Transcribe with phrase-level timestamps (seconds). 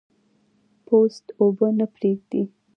[0.85, 2.43] پوست اوبه نه پرېږدي.